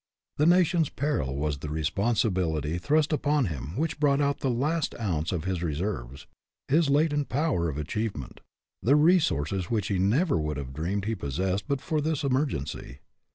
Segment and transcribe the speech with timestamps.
[0.37, 4.95] The nation's peril was the responsibility thrust up on him which brought out the last
[4.99, 6.25] ounce of his reserves,
[6.67, 8.41] his latent power of achievement,
[8.81, 12.97] the resources which he never would have dreamed he possessed but for this emergency.